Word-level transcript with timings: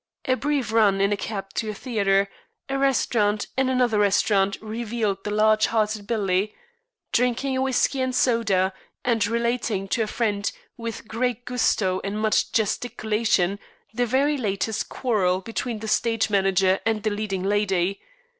A 0.25 0.33
brief 0.33 0.71
run 0.71 0.99
in 0.99 1.13
a 1.13 1.15
cab 1.15 1.53
to 1.53 1.69
a 1.69 1.75
theatre, 1.75 2.27
a 2.67 2.79
restaurant, 2.79 3.45
and 3.55 3.69
another 3.69 3.99
restaurant, 3.99 4.57
revealed 4.59 5.23
the 5.23 5.29
large 5.29 5.67
hearted 5.67 6.07
Billy, 6.07 6.55
drinking 7.11 7.55
a 7.55 7.61
whisky 7.61 8.01
and 8.01 8.15
soda 8.15 8.73
and 9.05 9.27
relating 9.27 9.87
to 9.89 10.01
a 10.01 10.07
friend, 10.07 10.51
with 10.75 11.07
great 11.07 11.45
gusto 11.45 12.01
and 12.03 12.19
much 12.19 12.51
gesticulation, 12.51 13.59
the 13.93 14.07
very 14.07 14.37
latest 14.39 14.89
quarrel 14.89 15.39
between 15.39 15.81
the 15.81 15.87
stage 15.87 16.31
manager 16.31 16.79
and 16.83 17.03
the 17.03 17.11
leading 17.11 17.43
lady. 17.43 18.01